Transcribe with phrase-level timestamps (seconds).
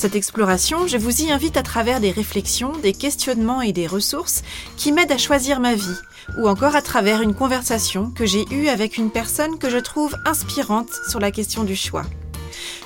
[0.00, 4.40] Cette exploration, je vous y invite à travers des réflexions, des questionnements et des ressources
[4.78, 5.98] qui m'aident à choisir ma vie,
[6.38, 10.16] ou encore à travers une conversation que j'ai eue avec une personne que je trouve
[10.24, 12.06] inspirante sur la question du choix.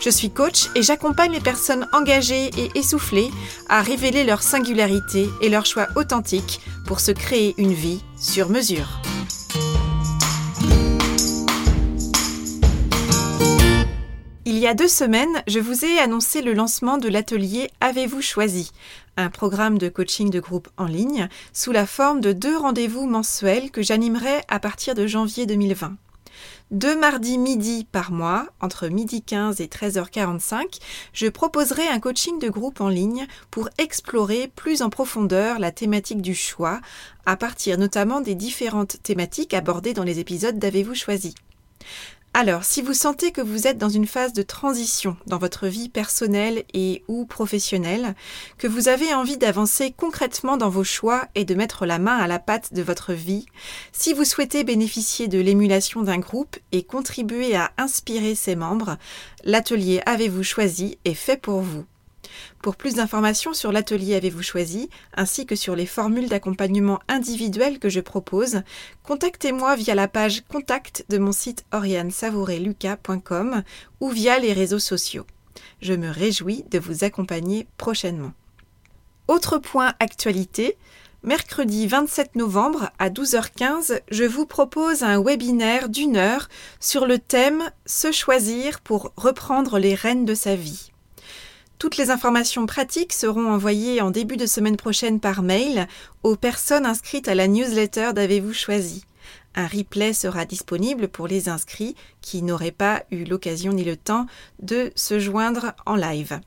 [0.01, 3.31] Je suis coach et j'accompagne les personnes engagées et essoufflées
[3.69, 8.89] à révéler leur singularité et leur choix authentique pour se créer une vie sur mesure.
[14.65, 18.73] Y a deux semaines, je vous ai annoncé le lancement de l'atelier Avez-vous choisi?
[19.19, 23.71] Un programme de coaching de groupe en ligne sous la forme de deux rendez-vous mensuels
[23.71, 25.99] que j'animerai à partir de janvier 2020.
[26.71, 30.81] Deux mardis midi par mois, entre midi 15 et 13h45,
[31.13, 36.23] je proposerai un coaching de groupe en ligne pour explorer plus en profondeur la thématique
[36.23, 36.81] du choix,
[37.27, 41.35] à partir notamment des différentes thématiques abordées dans les épisodes d'Avez-vous choisi.
[42.37, 45.89] Alors, si vous sentez que vous êtes dans une phase de transition dans votre vie
[45.89, 48.17] personnelle et ou professionnelle,
[48.59, 52.27] que vous avez envie d'avancer concrètement dans vos choix et de mettre la main à
[52.27, 53.47] la pâte de votre vie,
[53.93, 58.97] si vous souhaitez bénéficier de l'émulation d'un groupe et contribuer à inspirer ses membres,
[59.45, 61.85] l'atelier Avez-vous choisi est fait pour vous.
[62.63, 67.89] Pour plus d'informations sur l'atelier Avez-vous choisi, ainsi que sur les formules d'accompagnement individuelles que
[67.89, 68.63] je propose,
[69.03, 73.63] contactez-moi via la page contact de mon site oriansavoureluca.com
[74.01, 75.27] ou via les réseaux sociaux.
[75.81, 78.33] Je me réjouis de vous accompagner prochainement.
[79.29, 80.77] Autre point actualité,
[81.23, 86.49] mercredi 27 novembre à 12h15, je vous propose un webinaire d'une heure
[86.81, 90.91] sur le thème Se choisir pour reprendre les rênes de sa vie.
[91.79, 95.87] Toutes les informations pratiques seront envoyées en début de semaine prochaine par mail
[96.23, 99.05] aux personnes inscrites à la newsletter d'Avez-vous choisi.
[99.55, 104.27] Un replay sera disponible pour les inscrits qui n'auraient pas eu l'occasion ni le temps
[104.61, 106.41] de se joindre en live.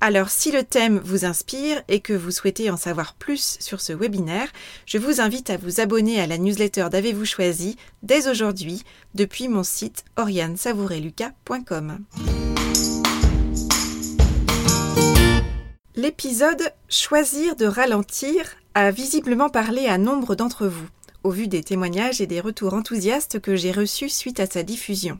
[0.00, 3.92] Alors si le thème vous inspire et que vous souhaitez en savoir plus sur ce
[3.92, 4.48] webinaire,
[4.86, 8.82] je vous invite à vous abonner à la newsletter d'Avez-vous choisi dès aujourd'hui
[9.14, 11.98] depuis mon site oriansavoureluca.com.
[15.98, 20.86] L'épisode Choisir de ralentir a visiblement parlé à nombre d'entre vous,
[21.24, 25.18] au vu des témoignages et des retours enthousiastes que j'ai reçus suite à sa diffusion.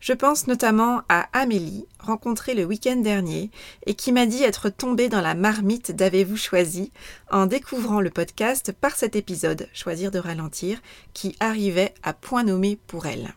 [0.00, 3.50] Je pense notamment à Amélie, rencontrée le week-end dernier,
[3.84, 6.90] et qui m'a dit être tombée dans la marmite d'Avez-vous choisi
[7.30, 10.80] en découvrant le podcast par cet épisode Choisir de ralentir,
[11.12, 13.34] qui arrivait à point nommé pour elle.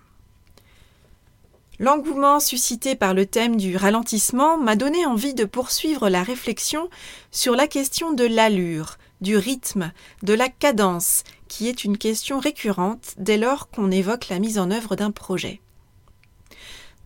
[1.77, 6.89] L'engouement suscité par le thème du ralentissement m'a donné envie de poursuivre la réflexion
[7.31, 9.91] sur la question de l'allure, du rythme,
[10.23, 14.71] de la cadence, qui est une question récurrente dès lors qu'on évoque la mise en
[14.71, 15.61] œuvre d'un projet.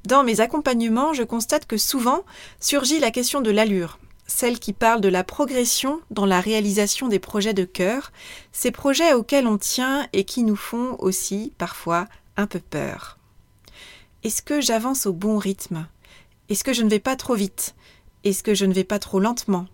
[0.06, 2.24] Dans mes accompagnements, je constate que souvent
[2.60, 7.20] surgit la question de l'allure, celle qui parle de la progression dans la réalisation des
[7.20, 8.12] projets de cœur,
[8.52, 12.08] ces projets auxquels on tient et qui nous font aussi parfois
[12.38, 13.19] un peu peur.
[14.22, 15.88] Est-ce que j'avance au bon rythme?
[16.50, 17.74] Est-ce que je ne vais pas trop vite?
[18.26, 19.66] Est-ce que je ne vais pas trop lentement?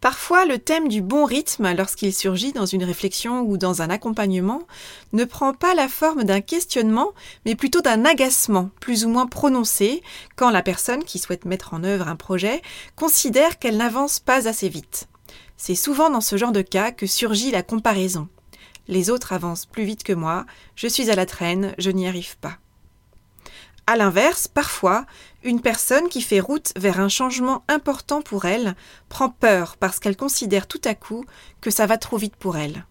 [0.00, 4.62] Parfois, le thème du bon rythme, lorsqu'il surgit dans une réflexion ou dans un accompagnement,
[5.12, 7.12] ne prend pas la forme d'un questionnement,
[7.46, 10.02] mais plutôt d'un agacement, plus ou moins prononcé,
[10.34, 12.60] quand la personne qui souhaite mettre en œuvre un projet
[12.96, 15.06] considère qu'elle n'avance pas assez vite.
[15.56, 18.26] C'est souvent dans ce genre de cas que surgit la comparaison.
[18.88, 20.44] Les autres avancent plus vite que moi,
[20.74, 22.58] je suis à la traîne, je n'y arrive pas.
[23.88, 25.06] À l'inverse, parfois,
[25.42, 28.76] une personne qui fait route vers un changement important pour elle
[29.08, 31.24] prend peur parce qu'elle considère tout à coup
[31.62, 32.84] que ça va trop vite pour elle.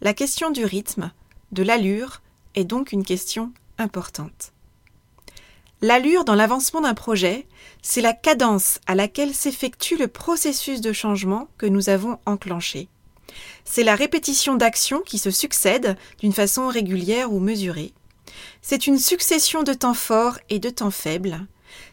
[0.00, 1.12] La question du rythme,
[1.52, 2.22] de l'allure,
[2.54, 4.54] est donc une question importante.
[5.82, 7.46] L'allure dans l'avancement d'un projet,
[7.82, 12.88] c'est la cadence à laquelle s'effectue le processus de changement que nous avons enclenché.
[13.66, 17.92] C'est la répétition d'actions qui se succèdent d'une façon régulière ou mesurée.
[18.62, 21.46] C'est une succession de temps forts et de temps faibles.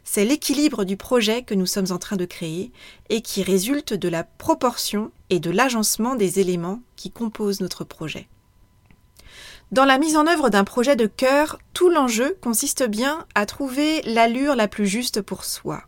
[0.04, 2.72] C'est l'équilibre du projet que nous sommes en train de créer
[3.10, 8.28] et qui résulte de la proportion et de l'agencement des éléments qui composent notre projet.
[9.72, 14.04] Dans la mise en œuvre d'un projet de cœur, tout l'enjeu consiste bien à trouver
[14.04, 15.84] l'allure la plus juste pour soi,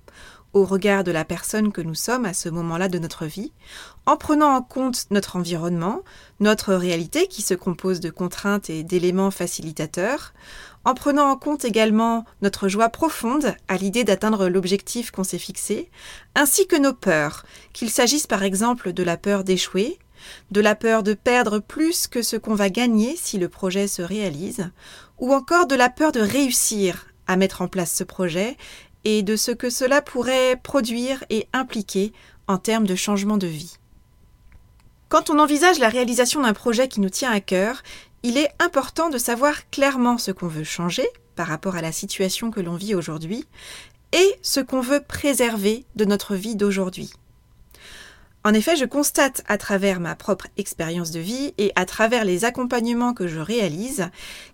[0.56, 3.52] au regard de la personne que nous sommes à ce moment-là de notre vie,
[4.06, 6.02] en prenant en compte notre environnement,
[6.40, 10.34] notre réalité qui se compose de contraintes et d'éléments facilitateurs,
[10.86, 15.92] en prenant en compte également notre joie profonde à l'idée d'atteindre l'objectif qu'on s'est fixé,
[16.36, 17.44] ainsi que nos peurs,
[17.74, 20.00] qu'il s'agisse par exemple de la peur d'échouer,
[20.52, 24.02] de la peur de perdre plus que ce qu'on va gagner si le projet se
[24.02, 24.72] réalise,
[25.18, 28.58] ou encore de la peur de réussir à mettre en place ce projet
[29.06, 32.12] et de ce que cela pourrait produire et impliquer
[32.48, 33.78] en termes de changement de vie.
[35.08, 37.84] Quand on envisage la réalisation d'un projet qui nous tient à cœur,
[38.24, 42.50] il est important de savoir clairement ce qu'on veut changer par rapport à la situation
[42.50, 43.46] que l'on vit aujourd'hui
[44.14, 47.14] et ce qu'on veut préserver de notre vie d'aujourd'hui.
[48.46, 52.46] En effet, je constate à travers ma propre expérience de vie et à travers les
[52.46, 54.12] accompagnements que je réalise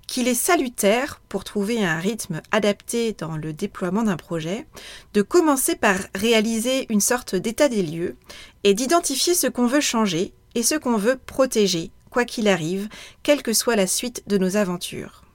[0.08, 4.66] qu'il est salutaire pour trouver un rythme adapté dans le déploiement d'un projet
[5.14, 8.16] de commencer par réaliser une sorte d'état des lieux
[8.64, 12.88] et d'identifier ce qu'on veut changer et ce qu'on veut protéger, quoi qu'il arrive,
[13.24, 15.26] quelle que soit la suite de nos aventures.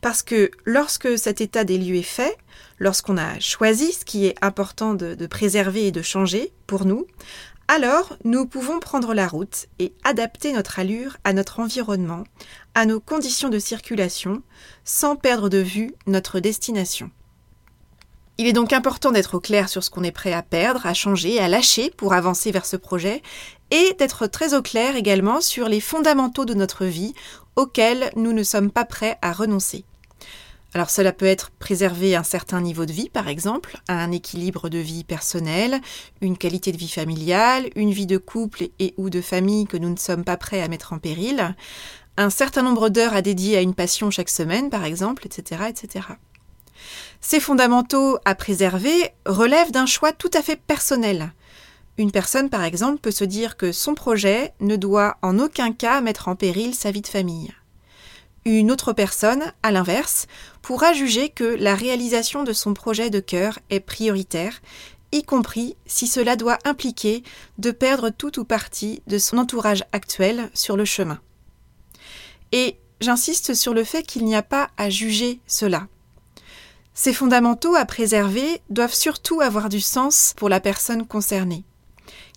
[0.00, 2.36] Parce que lorsque cet état des lieux est fait,
[2.78, 7.06] lorsqu'on a choisi ce qui est important de, préserver et de changer pour nous,
[7.68, 12.24] alors nous pouvons prendre la route et adapter notre allure à notre environnement,
[12.74, 14.42] à nos conditions de circulation,
[14.84, 17.10] sans perdre de vue notre destination.
[18.36, 20.94] Il est donc important d'être au clair sur ce qu'on est prêt à perdre, à
[20.94, 23.22] changer, à lâcher pour avancer vers ce projet,
[23.70, 27.14] et d'être très au clair également sur les fondamentaux de notre vie
[27.56, 29.84] auxquels nous ne sommes pas prêts à renoncer.
[30.74, 34.78] Alors cela peut être préserver un certain niveau de vie, par exemple, un équilibre de
[34.78, 35.80] vie personnelle,
[36.20, 39.90] une qualité de vie familiale, une vie de couple et ou de famille que nous
[39.90, 41.54] ne sommes pas prêts à mettre en péril,
[42.16, 46.06] un certain nombre d'heures à dédier à une passion chaque semaine, par exemple, etc., etc.
[47.20, 51.32] Ces fondamentaux à préserver relèvent d'un choix tout à fait personnel.
[51.98, 56.00] Une personne, par exemple, peut se dire que son projet ne doit en aucun cas
[56.00, 57.52] mettre en péril sa vie de famille.
[58.46, 60.26] Une autre personne, à l'inverse,
[60.60, 64.60] pourra juger que la réalisation de son projet de cœur est prioritaire,
[65.12, 67.22] y compris si cela doit impliquer
[67.56, 71.20] de perdre tout ou partie de son entourage actuel sur le chemin.
[72.52, 75.86] Et j'insiste sur le fait qu'il n'y a pas à juger cela.
[76.92, 81.64] Ces fondamentaux à préserver doivent surtout avoir du sens pour la personne concernée.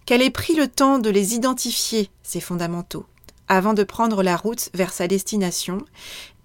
[0.05, 3.05] Qu'elle ait pris le temps de les identifier, ces fondamentaux,
[3.47, 5.79] avant de prendre la route vers sa destination,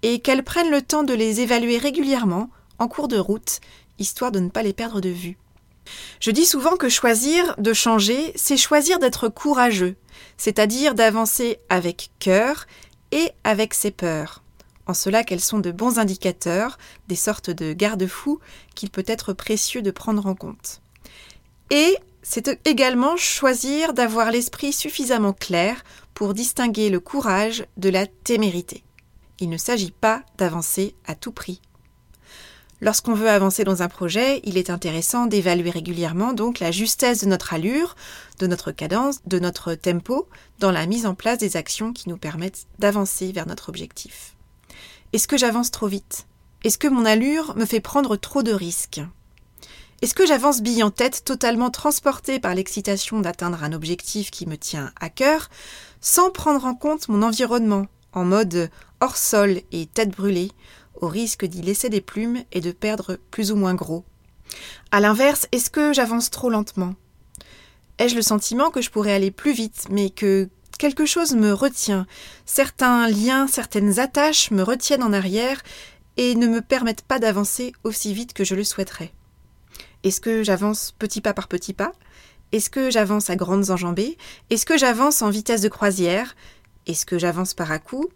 [0.02, 3.60] et qu'elle prenne le temps de les évaluer régulièrement en cours de route,
[3.98, 5.38] histoire de ne pas les perdre de vue.
[6.20, 9.96] Je dis souvent que choisir de changer, c'est choisir d'être courageux,
[10.36, 12.66] c'est-à-dire d'avancer avec cœur
[13.10, 14.42] et avec ses peurs,
[14.86, 16.78] en cela qu'elles sont de bons indicateurs,
[17.08, 18.40] des sortes de garde-fous
[18.74, 20.80] qu'il peut être précieux de prendre en compte.
[21.70, 25.84] Et c'est également choisir d'avoir l'esprit suffisamment clair
[26.22, 28.84] pour distinguer le courage de la témérité.
[29.40, 31.60] Il ne s'agit pas d'avancer à tout prix.
[32.80, 37.26] Lorsqu'on veut avancer dans un projet, il est intéressant d'évaluer régulièrement donc la justesse de
[37.26, 37.96] notre allure,
[38.38, 40.28] de notre cadence, de notre tempo
[40.60, 44.36] dans la mise en place des actions qui nous permettent d'avancer vers notre objectif.
[45.12, 46.28] Est-ce que j'avance trop vite?
[46.62, 49.00] Est-ce que mon allure me fait prendre trop de risques?
[50.02, 54.56] Est-ce que j'avance bille en tête, totalement transportée par l'excitation d'atteindre un objectif qui me
[54.56, 55.48] tient à cœur,
[56.02, 58.70] sans prendre en compte mon environnement, en mode
[59.00, 60.50] hors sol et tête brûlée,
[61.00, 64.04] au risque d'y laisser des plumes et de perdre plus ou moins gros.
[64.90, 66.94] À l'inverse, est-ce que j'avance trop lentement?
[67.98, 72.06] Ai-je le sentiment que je pourrais aller plus vite, mais que quelque chose me retient,
[72.44, 75.62] certains liens, certaines attaches me retiennent en arrière
[76.16, 79.12] et ne me permettent pas d'avancer aussi vite que je le souhaiterais.
[80.02, 81.92] Est-ce que j'avance petit pas par petit pas?
[82.52, 84.18] Est-ce que j'avance à grandes enjambées?
[84.50, 86.36] Est-ce que j'avance en vitesse de croisière?
[86.86, 88.08] Est-ce que j'avance par à coups?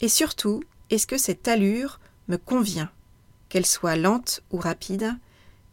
[0.00, 2.90] Et surtout, est-ce que cette allure me convient?
[3.48, 5.14] Qu'elle soit lente ou rapide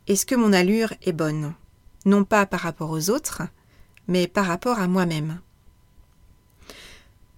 [0.08, 1.56] Est-ce que mon allure est bonne?
[2.06, 3.42] Non pas par rapport aux autres,
[4.08, 5.40] mais par rapport à moi-même.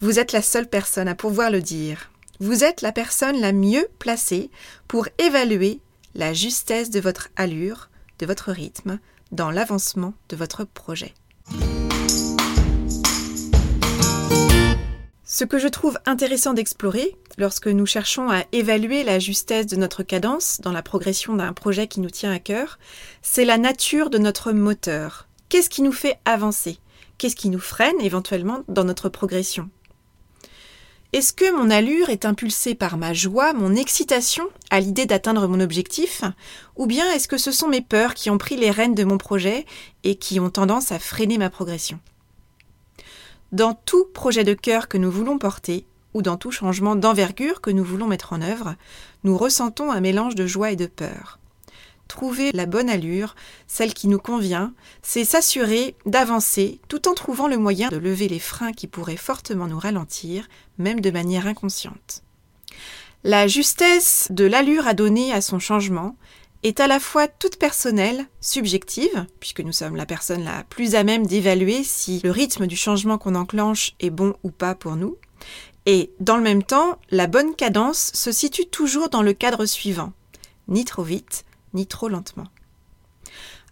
[0.02, 2.12] Vous êtes la seule personne à pouvoir le dire.
[2.42, 4.52] Vous êtes la personne la mieux placée
[4.90, 5.80] pour évaluer
[6.16, 9.00] la justesse de votre allure, de votre rythme,
[9.34, 11.14] dans l'avancement de votre projet.
[15.26, 20.04] Ce que je trouve intéressant d'explorer lorsque nous cherchons à évaluer la justesse de notre
[20.04, 22.78] cadence dans la progression d'un projet qui nous tient à cœur,
[23.24, 25.28] c'est la nature de notre moteur.
[25.50, 26.78] Qu'est-ce qui nous fait avancer?
[27.18, 29.70] Qu'est-ce qui nous freine éventuellement dans notre progression?
[31.14, 35.60] Est-ce que mon allure est impulsée par ma joie, mon excitation à l'idée d'atteindre mon
[35.60, 36.24] objectif?
[36.76, 39.20] Ou bien est-ce que ce sont mes peurs qui ont pris les rênes de mon
[39.20, 39.68] projet
[40.04, 42.00] et qui ont tendance à freiner ma progression?
[43.52, 47.70] Dans tout projet de cœur que nous voulons porter, ou dans tout changement d'envergure que
[47.70, 48.74] nous voulons mettre en œuvre,
[49.24, 51.38] nous ressentons un mélange de joie et de peur.
[52.14, 53.34] Trouver la bonne allure,
[53.66, 58.38] celle qui nous convient, c'est s'assurer d'avancer tout en trouvant le moyen de lever les
[58.38, 62.22] freins qui pourraient fortement nous ralentir, même de manière inconsciente.
[63.24, 66.16] La justesse de l'allure à donner à son changement
[66.62, 71.04] est à la fois toute personnelle, subjective, puisque nous sommes la personne la plus à
[71.04, 75.18] même d'évaluer si le rythme du changement qu'on enclenche est bon ou pas pour nous,
[75.88, 80.14] et dans le même temps, la bonne cadence se situe toujours dans le cadre suivant.
[80.68, 81.44] Ni trop vite,
[81.74, 82.48] ni trop lentement.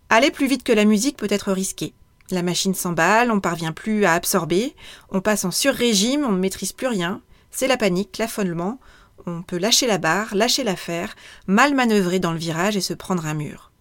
[0.09, 1.93] Aller plus vite que la musique peut être risqué.
[2.31, 4.75] La machine s'emballe, on parvient plus à absorber,
[5.09, 7.21] on passe en sur-régime, on ne maîtrise plus rien.
[7.49, 8.79] C'est la panique, l'affolement,
[9.25, 11.15] on peut lâcher la barre, lâcher l'affaire,
[11.47, 13.71] mal manœuvrer dans le virage et se prendre un mur.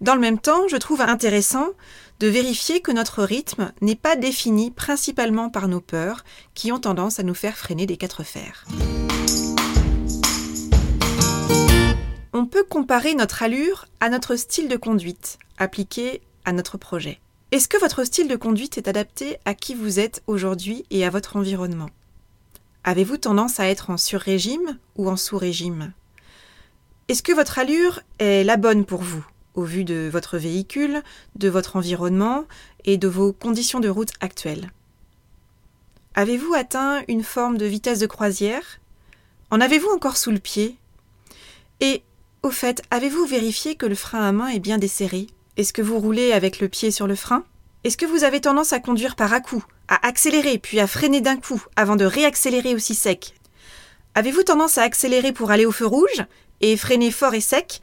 [0.00, 1.68] Dans le même temps, je trouve intéressant
[2.20, 7.20] de vérifier que notre rythme n'est pas défini principalement par nos peurs qui ont tendance
[7.20, 8.64] à nous faire freiner des quatre fers.
[12.36, 17.20] On peut comparer notre allure à notre style de conduite appliqué à notre projet.
[17.52, 21.10] Est-ce que votre style de conduite est adapté à qui vous êtes aujourd'hui et à
[21.10, 21.90] votre environnement?
[22.82, 25.92] Avez-vous tendance à être en sur-régime ou en sous-régime?
[27.06, 29.24] Est-ce que votre allure est la bonne pour vous,
[29.54, 31.04] au vu de votre véhicule,
[31.36, 32.46] de votre environnement
[32.84, 34.72] et de vos conditions de route actuelles?
[36.16, 38.80] Avez-vous atteint une forme de vitesse de croisière?
[39.52, 40.76] En avez-vous encore sous le pied?
[41.78, 42.02] Et
[42.44, 45.28] au fait, avez-vous vérifié que le frein à main est bien desserré?
[45.56, 47.42] Est-ce que vous roulez avec le pied sur le frein?
[47.84, 51.38] Est-ce que vous avez tendance à conduire par à-coups, à accélérer puis à freiner d'un
[51.38, 53.34] coup avant de réaccélérer aussi sec?
[54.14, 56.22] Avez-vous tendance à accélérer pour aller au feu rouge
[56.60, 57.80] et freiner fort et sec,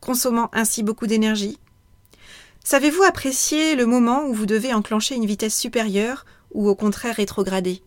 [0.00, 1.58] consommant ainsi beaucoup d'énergie?
[2.62, 7.82] Savez-vous apprécier le moment où vous devez enclencher une vitesse supérieure ou au contraire rétrograder?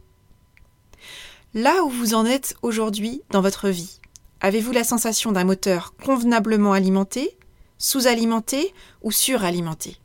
[1.53, 4.01] Là où vous en êtes aujourd'hui dans votre vie,
[4.39, 7.37] Avez-vous la sensation d'un moteur convenablement alimenté,
[7.79, 9.97] sous-alimenté ou suralimenté?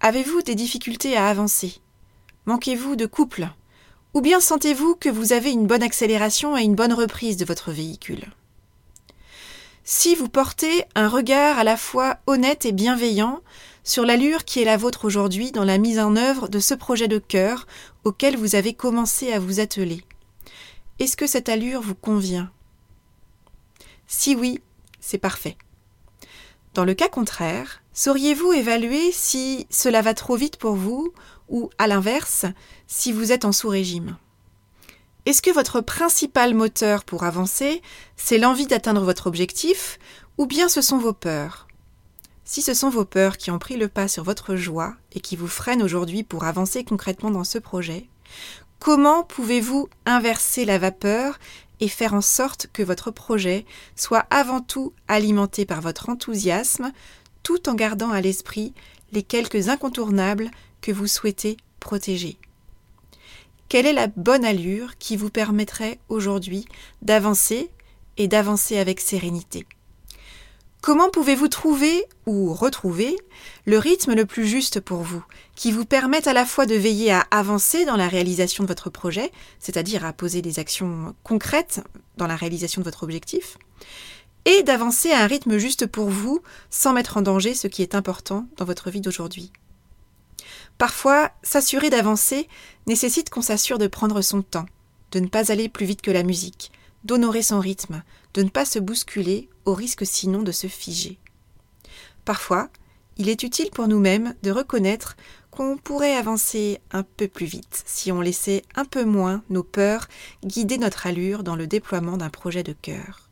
[0.00, 1.80] Avez-vous des difficultés à avancer?
[2.44, 3.48] Manquez-vous de couple?
[4.14, 7.72] Ou bien sentez-vous que vous avez une bonne accélération et une bonne reprise de votre
[7.72, 8.26] véhicule?
[9.84, 13.40] Si vous portez un regard à la fois honnête et bienveillant
[13.84, 17.08] sur l'allure qui est la vôtre aujourd'hui dans la mise en œuvre de ce projet
[17.08, 17.66] de cœur
[18.04, 20.04] auquel vous avez commencé à vous atteler,
[20.98, 22.52] est-ce que cette allure vous convient?
[24.12, 24.60] Si oui,
[25.00, 25.56] c'est parfait.
[26.74, 31.12] Dans le cas contraire, sauriez-vous évaluer si cela va trop vite pour vous
[31.48, 32.44] ou, à l'inverse,
[32.86, 34.18] si vous êtes en sous-régime?
[35.24, 37.80] Est-ce que votre principal moteur pour avancer,
[38.16, 39.98] c'est l'envie d'atteindre votre objectif
[40.36, 41.66] ou bien ce sont vos peurs?
[42.44, 45.36] Si ce sont vos peurs qui ont pris le pas sur votre joie et qui
[45.36, 48.08] vous freinent aujourd'hui pour avancer concrètement dans ce projet,
[48.78, 51.38] comment pouvez-vous inverser la vapeur
[51.82, 56.92] et faire en sorte que votre projet soit avant tout alimenté par votre enthousiasme,
[57.42, 58.72] tout en gardant à l'esprit
[59.10, 62.38] les quelques incontournables que vous souhaitez protéger.
[63.68, 66.66] Quelle est la bonne allure qui vous permettrait aujourd'hui
[67.02, 67.68] d'avancer
[68.16, 69.66] et d'avancer avec sérénité?
[70.82, 73.16] Comment pouvez-vous trouver ou retrouver
[73.66, 75.24] le rythme le plus juste pour vous,
[75.54, 78.90] qui vous permette à la fois de veiller à avancer dans la réalisation de votre
[78.90, 81.84] projet, c'est-à-dire à poser des actions concrètes
[82.16, 83.58] dans la réalisation de votre objectif,
[84.44, 87.94] et d'avancer à un rythme juste pour vous sans mettre en danger ce qui est
[87.94, 89.52] important dans votre vie d'aujourd'hui?
[90.78, 92.48] Parfois, s'assurer d'avancer
[92.88, 94.66] nécessite qu'on s'assure de prendre son temps,
[95.12, 96.72] de ne pas aller plus vite que la musique,
[97.04, 98.02] d'honorer son rythme,
[98.34, 101.18] de ne pas se bousculer au risque sinon de se figer.
[102.24, 102.68] Parfois,
[103.18, 105.16] il est utile pour nous-mêmes de reconnaître
[105.50, 110.08] qu'on pourrait avancer un peu plus vite si on laissait un peu moins nos peurs
[110.44, 113.28] guider notre allure dans le déploiement d'un projet de cœur.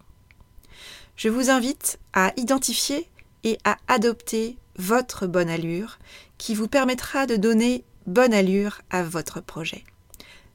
[1.17, 3.09] Je vous invite à identifier
[3.45, 5.99] et à adopter votre bonne allure
[6.37, 9.85] qui vous permettra de donner bonne allure à votre projet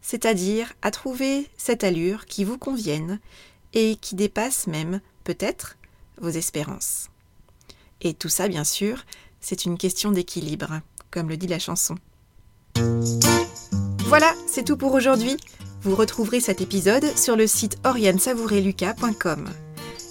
[0.05, 3.19] c'est-à-dire à trouver cette allure qui vous convienne
[3.73, 5.75] et qui dépasse même, peut-être,
[6.21, 7.09] vos espérances.
[7.99, 9.03] Et tout ça, bien sûr,
[9.41, 10.79] c'est une question d'équilibre,
[11.11, 11.95] comme le dit la chanson.
[14.05, 15.35] Voilà, c'est tout pour aujourd'hui.
[15.81, 19.49] Vous retrouverez cet épisode sur le site oriansavoureluca.com.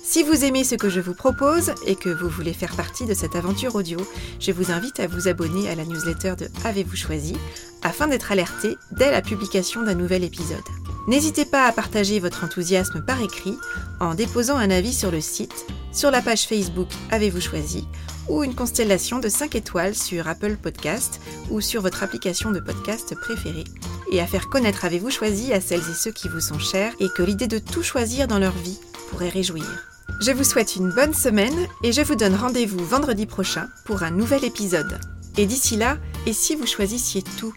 [0.07, 3.15] Si vous aimez ce que je vous propose et que vous voulez faire partie de
[3.15, 3.99] cette aventure audio,
[4.39, 7.35] je vous invite à vous abonner à la newsletter de Avez-vous choisi
[7.83, 10.63] afin d'être alerté dès la publication d'un nouvel épisode.
[11.09, 13.57] N'hésitez pas à partager votre enthousiasme par écrit
[13.99, 17.89] en déposant un avis sur le site, sur la page Facebook Avez-vous choisi
[18.29, 21.19] ou une constellation de 5 étoiles sur Apple Podcast
[21.51, 23.65] ou sur votre application de podcast préférée.
[24.13, 27.09] Et à faire connaître Avez-vous choisi à celles et ceux qui vous sont chers et
[27.09, 29.94] que l'idée de tout choisir dans leur vie pourrait réjouir.
[30.21, 34.11] Je vous souhaite une bonne semaine et je vous donne rendez-vous vendredi prochain pour un
[34.11, 35.01] nouvel épisode.
[35.37, 37.55] Et d'ici là, et si vous choisissiez tout?